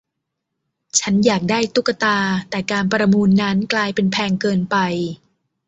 [0.99, 2.17] ฉันอยากได้ตุ๊กตา
[2.49, 4.77] แต่การประมูลนั้นกลายเป็นแพงเกินไป